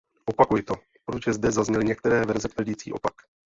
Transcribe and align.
Opakuji 0.25 0.63
to, 0.63 0.73
protože 1.05 1.33
zde 1.33 1.51
zazněly 1.51 1.85
některé 1.85 2.25
verze 2.25 2.47
tvrdící 2.47 2.93
opak. 2.93 3.13